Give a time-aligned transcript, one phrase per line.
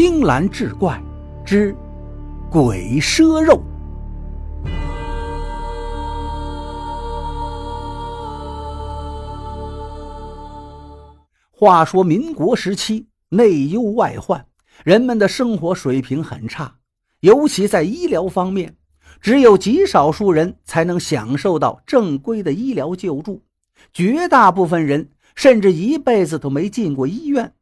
[0.00, 1.02] 青蓝志怪
[1.44, 1.74] 之
[2.48, 3.60] 鬼赊肉。
[11.50, 14.46] 话说民国时期，内忧外患，
[14.84, 16.76] 人们的生活水平很差，
[17.18, 18.76] 尤其在医疗方面，
[19.20, 23.42] 只有极少数人才能享受到正规的医疗救助，
[23.92, 27.52] 绝大部分人甚至一辈子都没进过医院。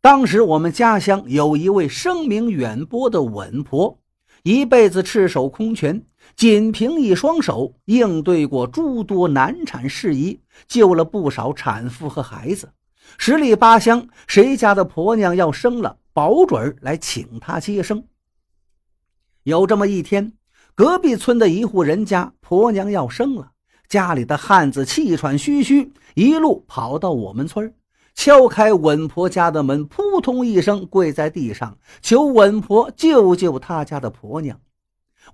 [0.00, 3.98] 当时我们家乡有一位声名远播的稳婆，
[4.44, 6.00] 一辈子赤手空拳，
[6.36, 12.70] 仅凭一双手应对过诸多难产事宜，救了不少产妇和孩子。
[13.16, 18.04] 十里八乡，谁家的婆娘要生了，保准来请她接生。
[19.42, 20.32] 有这么一天，
[20.76, 23.50] 隔壁村的一户人家婆娘要生了，
[23.88, 27.74] 家里的汉子气喘吁吁，一路跑到我们村儿
[28.18, 34.60] 敲开稳婆家的门，扑通一声跪在地上，求稳婆救救他家的婆娘。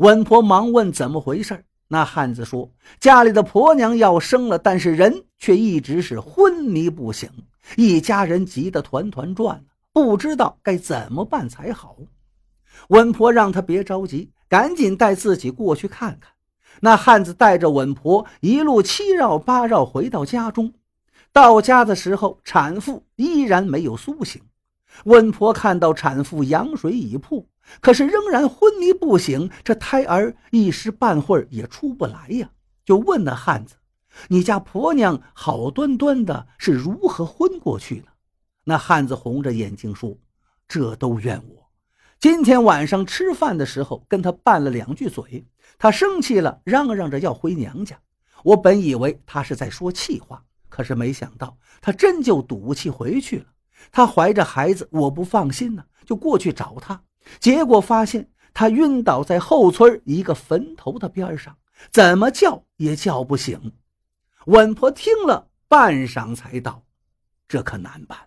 [0.00, 7.30] 稳婆忙问怎么回事那汉子说，家里的婆娘要生了，但是人却一直是昏迷不醒。
[7.76, 11.96] 一家人急得团团转，不知道该怎么办才好。
[12.88, 16.32] 稳婆让他别着急，赶紧带自己过去看看。
[16.82, 20.74] 那汉子带着稳婆一路七绕八绕回到家中。
[21.34, 24.40] 到家的时候，产妇依然没有苏醒。
[25.06, 27.44] 温婆看到产妇羊水已破，
[27.80, 32.48] 可是仍然昏迷不醒，这胎儿一时半会儿也出不来呀，
[32.84, 33.74] 就问那汉子。
[34.28, 38.06] 你家婆娘好端端的，是如何昏过去的？
[38.62, 40.16] 那汉子红着眼睛说
[40.68, 41.68] ：“这都怨我。
[42.20, 45.44] 今天晚上吃饭的时候，跟他拌了两句嘴，
[45.78, 47.98] 他生气了，嚷嚷着要回娘家。
[48.44, 50.44] 我本以为他是在说气话，
[50.74, 53.46] 可是没想到他真就赌气回去了。
[53.92, 57.00] 他怀着孩子，我不放心呢，就过去找他，
[57.38, 61.56] 结果发现他晕倒在后村一个坟头的边上，
[61.92, 63.70] 怎么叫也叫不醒。”
[64.46, 66.82] 稳婆听了半晌，才道
[67.46, 68.26] ：“这可难办了。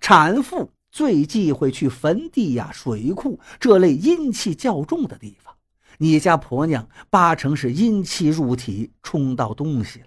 [0.00, 5.54] 产妇最忌讳去坟地呀、水库这类阴气较重的地方。
[5.98, 10.06] 你家婆娘八成是阴气入体，冲到东西了。”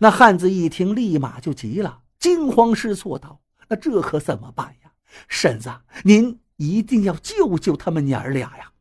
[0.00, 4.92] 那汉子一听，立马就急了，惊慌失措道：“那这可怎么办呀？
[5.28, 5.70] 婶子，
[6.04, 8.72] 您一定要救救他们娘儿俩呀！”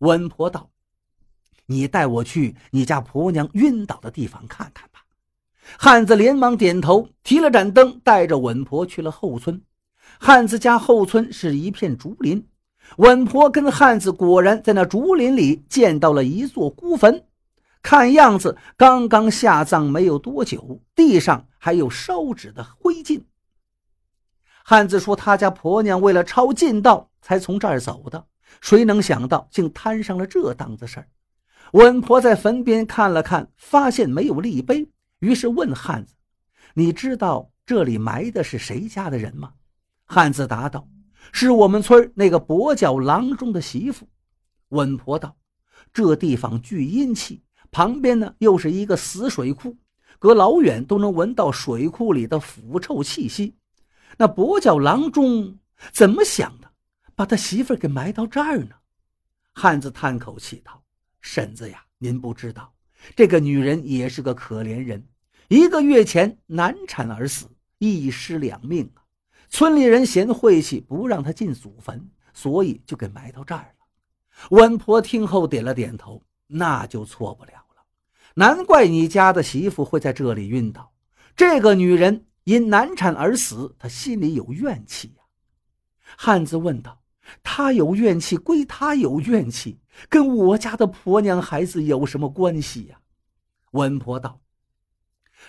[0.00, 0.70] 稳婆道
[1.66, 5.00] ：“你带我去你家婆娘晕倒的地方看看吧。”
[5.78, 9.62] 汉子连忙点头，提了盏灯，带着稳婆去了后村。
[10.20, 12.46] 汉子家后村是一片竹林，
[12.98, 17.24] 稳婆跟汉子果然在那竹林里见到了一座孤坟，
[17.84, 23.22] 看样子刚刚下葬没有多久，地上还有烧纸的灰烬。
[24.64, 28.26] 汉子说：“他家婆娘为了抄近道才从这儿走的，
[28.62, 31.08] 谁能想到竟摊上了这档子事儿？”
[31.72, 34.88] 稳婆在坟边看了看，发现没有立碑。
[35.18, 36.14] 于是问汉子
[36.72, 39.52] ：“你知道这里埋的是谁家的人吗？”
[40.08, 40.88] 汉子答道
[41.32, 44.08] ：“是我们村那个跛脚郎中的媳妇。”
[44.70, 45.36] 稳婆道
[45.92, 47.42] ：“这地方聚阴气，
[47.74, 49.76] 旁边呢又是一个死水库，
[50.20, 53.56] 隔老远都能闻到水库里的腐臭气息。
[54.16, 55.58] 那跛脚郎中
[55.90, 56.70] 怎么想的，
[57.16, 58.76] 把他媳妇给埋到这儿呢？”
[59.52, 60.84] 汉子叹口气道
[61.20, 62.72] ：“婶子呀，您不知道，
[63.16, 65.04] 这个女人也是个可怜人。”
[65.50, 69.02] 一个月前难产而死，一尸两命啊！
[69.48, 74.48] 村里人嫌晦气，不让她进祖坟，所以就给埋到这儿了。
[74.50, 77.63] 稳婆听后点了点头，那就错不了。
[78.34, 80.92] 难怪你家的媳妇会在这里晕倒。
[81.36, 85.24] 这个女人因难产而死，她心里有怨气呀。
[86.16, 87.00] 汉子问道
[87.42, 92.98] ：“她有怨气归她有怨气，跟我家的婆娘孩子有什么关系呀？”
[93.72, 94.40] 稳婆道。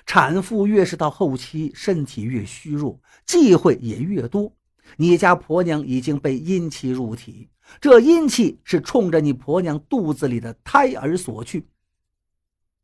[0.06, 4.56] 产妇越是到后期，身体越虚弱，忌讳也越多。
[4.97, 7.49] 你家婆娘已经被阴气入体，
[7.79, 11.66] 这阴气是冲着你婆娘肚子里的胎儿所去。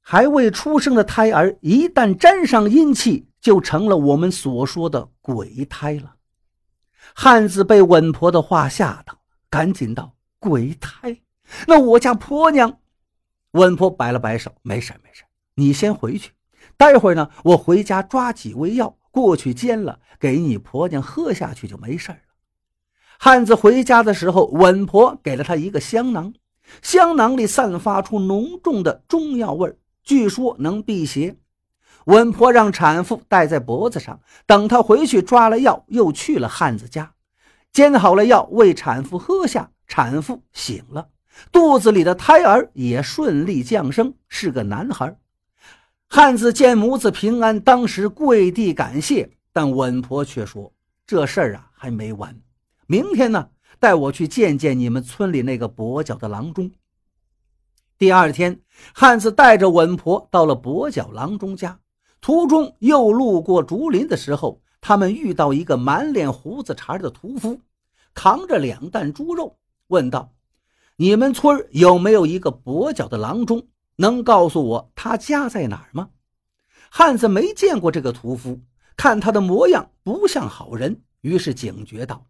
[0.02, 6.16] 还未出生的胎儿一旦沾上阴气，就成了我们所说的鬼胎了。
[7.14, 9.20] 汉子被稳婆的话吓到，
[9.50, 11.18] 赶紧道：“鬼胎？
[11.68, 12.80] 那我家婆娘……”
[13.52, 15.24] 稳婆摆了摆手：“没事没事，
[15.56, 16.32] 你先回去。”
[16.78, 22.18] 待会儿呢，我回家抓几味药过去煎了，给你婆娘喝下去就没事了。
[23.20, 26.34] 汉子回家的时候，稳婆给了他一个香囊，
[26.82, 31.38] 香囊里散发出浓重的中药味儿据说能辟邪。
[32.06, 37.14] 稳婆让产妇戴在脖子上，等她回去抓了药，又去了汉子家。
[37.72, 41.10] 煎好了药喂产妇喝下，产妇醒了，
[41.52, 45.16] 肚子里的胎儿也顺利降生，是个男孩。
[46.10, 50.74] 汉子见母子平安，当时跪地感谢，但稳婆却说
[51.08, 52.36] ：“这事儿啊还没完，
[52.88, 53.48] 明天呢，
[53.80, 56.70] 带我去见见你们村里那个跛脚的郎中。”
[58.02, 58.60] 第二天，
[58.96, 61.80] 汉子带着稳婆到了跛脚郎中家，
[62.20, 64.60] 途中又路过竹林的时候。
[64.82, 67.62] 他们遇到一个满脸胡子茬的屠夫，
[68.16, 69.60] 扛着两担猪肉，
[69.90, 70.34] 问道
[70.98, 73.68] ：“你们村有没有一个跛脚的郎中？
[73.98, 76.10] 能告诉我他家在哪儿吗？”
[76.90, 78.62] 汉子没见过这个屠夫，
[78.98, 82.26] 看他的模样不像好人，于是警觉道：“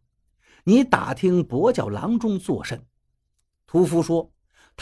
[0.65, 2.83] 你打听跛脚郎中作甚？”
[3.65, 4.33] 屠夫说：“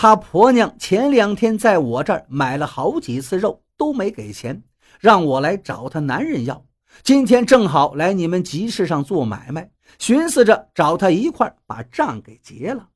[0.01, 4.63] 他婆娘前两天在我这儿买了好几次肉，都没给钱，
[5.01, 6.63] 让我来找他男人要。”
[7.04, 12.88] 今天正好来你们集市上做买卖，寻思着找他一块把账给结了。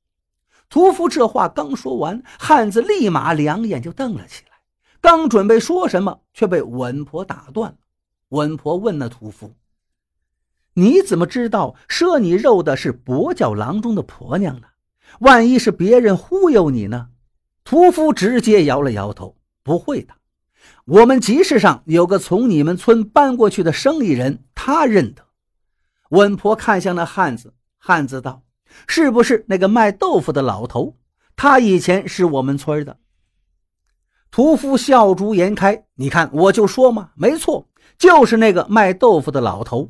[0.69, 4.51] 屠夫这话刚说完，汉子立马两眼就瞪了起来，
[5.01, 7.77] 刚准备说什么，却被稳婆打断了。
[8.29, 9.51] 稳婆问那屠夫
[10.75, 14.67] ：“你怎么知道赊你肉的是跛脚郎中的婆娘呢？
[15.19, 17.09] 万一是别人忽悠你呢？”
[17.63, 20.13] 屠夫直接摇了摇头：“不会的。”
[20.85, 25.23] 我们集市上有个从你们村搬过去的生意人，他认得。
[26.09, 28.43] 稳婆看向那汉子，汉子道
[28.85, 30.97] ：“是不是那个卖豆腐的老头？
[31.35, 32.97] 他以前是我们村的。”
[34.29, 39.89] 屠夫笑逐颜开：“你看，我就说嘛，没错，就是那个卖豆腐的老头，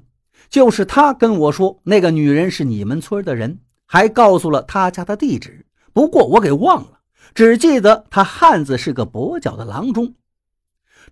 [0.49, 3.59] 就是他跟我说那个女人是你们村的人，
[3.93, 5.67] 还告诉了他家的地址。
[5.93, 7.01] 不过我给忘了，
[7.35, 10.15] 只记得他汉子是个跛脚的郎中。”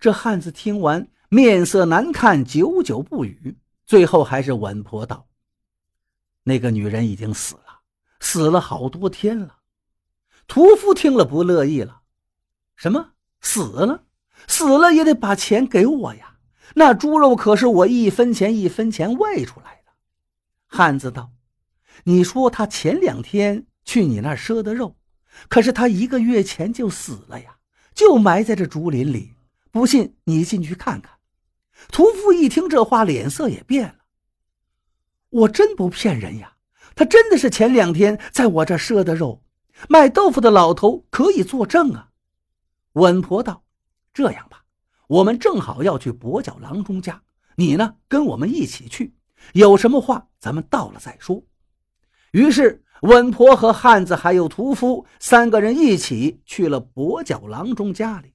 [0.01, 3.56] 这汉子听完，面色难看，久久不语。
[3.86, 5.28] 最后还是稳婆道
[6.42, 7.81] ：“那个女人已经死了，
[8.19, 9.57] 死了好多天了。”
[10.48, 12.01] 屠夫听了不乐意了
[12.75, 13.12] ：“什么
[13.42, 14.06] 死了？
[14.48, 16.38] 死了也得把钱给我呀！
[16.74, 19.92] 那猪肉可是我一分钱一分钱喂出来的。”
[20.66, 21.30] 汉子道
[22.05, 24.95] ：“你说他前两天去你那儿赊的肉，
[25.47, 27.57] 可是他一个月前就死了呀，
[27.93, 29.35] 就埋在这竹林里。”
[29.71, 31.17] 不信你进去看看。
[31.93, 33.95] 屠夫一听这话，脸色也变了。
[35.29, 36.57] 我真不骗人呀，
[36.93, 39.41] 他真的是前两天在我这赊的肉。
[39.87, 42.09] 卖豆腐的老头可以作证啊。
[42.94, 43.63] 稳婆道
[44.13, 44.65] ：“这样吧，
[45.07, 47.23] 我们正好要去跛脚郎中家，
[47.55, 49.15] 你呢跟我们一起去。
[49.53, 51.41] 有什么话咱们到了再说。”
[52.31, 58.33] 于是稳婆和汉子还有屠夫三个人一起去了跛脚郎中家里。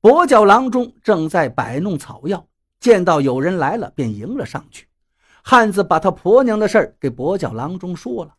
[0.00, 2.46] 跛脚郎中正在摆弄草药，
[2.78, 4.86] 见到有人来了，便迎了上去。
[5.42, 8.34] 汉子把他婆娘的事给跛脚郎中说了。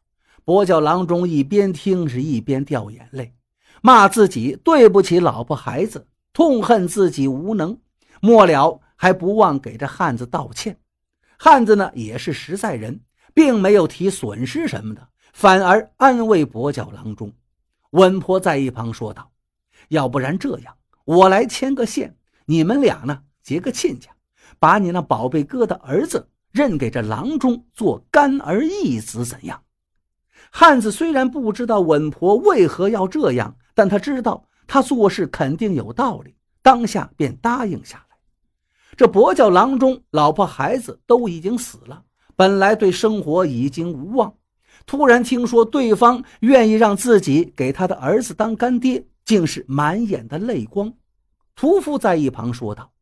[0.46, 3.34] 跛脚郎中一边听是一边掉眼泪，
[3.82, 7.78] 骂自己对不起老婆孩子，痛恨自己无能。
[8.22, 10.80] 末了还不忘给这汉子道歉。
[11.38, 13.02] 汉子呢也是实在人，
[13.40, 17.32] 并没有提损失什么的，反而安慰跛脚郎中。
[17.92, 19.32] 稳婆在一旁说道
[19.88, 20.76] ：“要不然这样。”
[21.08, 24.10] 我来牵个线，你们俩呢结个亲家，
[24.60, 29.64] 把你那宝贝哥的儿子认给这郎中做干儿义子，怎样？
[30.52, 38.18] 汉子虽然不知道稳婆为何要这样，但他知道他做事肯定有道理，当下便答应下来。
[38.98, 42.04] 这跛脚郎中老婆孩子都已经死了，
[42.40, 44.34] 本来对生活已经无望，
[44.86, 50.94] 突然听说对方愿意让自己给他的儿子当干爹，竟是满眼的泪光。
[51.54, 52.94] 屠夫在一旁说道：“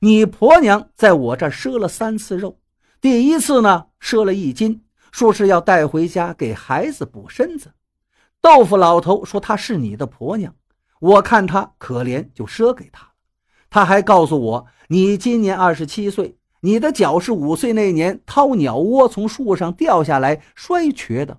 [0.00, 2.58] 你婆娘在我这儿赊了三次肉，
[3.00, 7.72] 第一次呢赊了一斤，说是要带回家给孩子补身子。
[8.42, 10.54] 豆腐老头说他是你的婆娘，
[11.00, 13.12] 我看他可怜，就赊给他。
[13.70, 21.36] 他还告诉我，你今年二十七岁，你的脚是五岁那年掏鸟窝从树上掉下来摔瘸的。”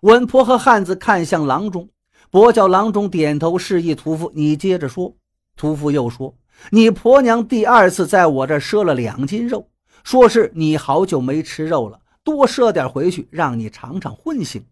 [0.00, 1.90] 稳婆和汉子看向郎中，
[2.30, 5.14] 跛脚郎中点头示意屠夫：“你接着说。”
[5.56, 6.34] 屠夫又说
[6.72, 9.68] ：“你婆娘第二次在我这赊了两斤肉，
[10.02, 14.62] 说是你好久没吃肉了，多赊点回去，让你尝尝荤腥。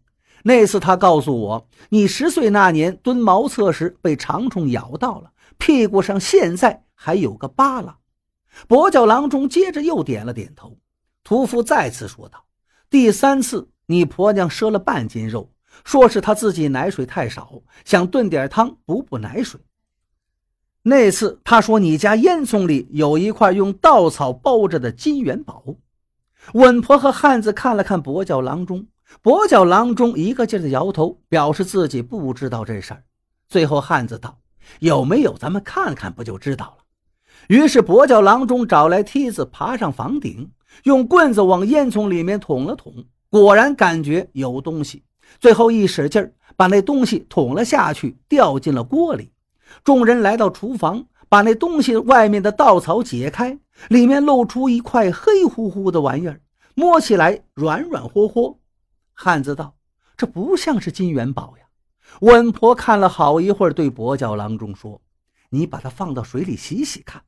[0.44, 7.96] 那次她告诉我，你十岁那年蹲茅厕时被长虫咬到了，屁股上现在还有个疤了。”
[8.68, 10.78] 跛脚郎中接着又点了点头。
[11.22, 12.44] 屠夫再次说道
[12.88, 15.52] ：“第三次，你婆娘赊了半斤肉，
[15.84, 19.60] 说是她自己奶水太少，想炖点汤补补奶水。”
[20.88, 25.64] 那次他说你家烟囱里有一块用稻草包着的金元宝，
[26.54, 28.86] 稳婆和汉子看了看跛脚郎中，
[29.20, 33.02] 跛脚郎中一个劲儿的摇头，表示自己不知道这事儿。
[33.48, 34.38] 最后，汉子道
[34.78, 35.36] ：“有没有？
[35.36, 36.84] 咱们看看不就知道了。”
[37.48, 40.50] 于是，跛脚郎中找来梯子，爬上房顶，
[40.84, 42.92] 用棍子往烟囱里面捅了捅，
[43.30, 45.04] 果然感觉有东西。
[45.38, 49.32] 最后一使劲儿，把那东西捅了下去，掉进了锅里。
[49.84, 56.40] 众人来到厨房，把那东西外面的稻草解开，里面露出一块黑乎乎的玩意儿，
[56.74, 58.56] 摸起来软软和和。
[59.14, 59.74] 汉子道
[60.16, 61.64] ：“这不像是金元宝呀。”
[62.20, 65.00] 稳婆看了好一会儿，对跛脚郎中说
[65.50, 67.22] ：“你把它放到水里洗洗看。”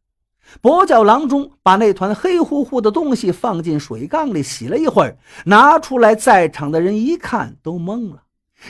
[0.62, 8.22] 跛脚郎中把那团黑乎乎的东西放进水缸里洗了一会儿，拿出来，在场的人一看都懵了，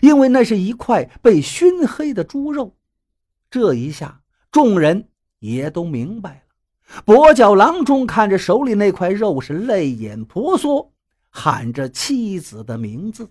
[0.03, 2.75] 因为那是一块被熏黑的猪肉。
[3.49, 7.05] 这一下，众人也都明白了。
[7.07, 10.91] 跛脚郎中看着手里那块肉，是泪眼婆娑，
[11.31, 13.31] 喊着妻子的名字。